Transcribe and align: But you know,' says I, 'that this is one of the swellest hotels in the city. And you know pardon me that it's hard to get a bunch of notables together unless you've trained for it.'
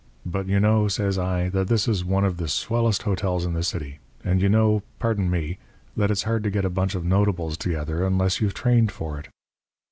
But 0.25 0.47
you 0.47 0.59
know,' 0.59 0.87
says 0.87 1.19
I, 1.19 1.49
'that 1.49 1.67
this 1.67 1.87
is 1.87 2.03
one 2.03 2.25
of 2.25 2.37
the 2.37 2.47
swellest 2.47 3.03
hotels 3.03 3.45
in 3.45 3.53
the 3.53 3.61
city. 3.61 3.99
And 4.23 4.41
you 4.41 4.49
know 4.49 4.81
pardon 4.97 5.29
me 5.29 5.59
that 5.95 6.09
it's 6.09 6.23
hard 6.23 6.43
to 6.45 6.49
get 6.49 6.65
a 6.65 6.71
bunch 6.71 6.95
of 6.95 7.05
notables 7.05 7.55
together 7.55 8.03
unless 8.03 8.41
you've 8.41 8.55
trained 8.55 8.91
for 8.91 9.19
it.' 9.19 9.27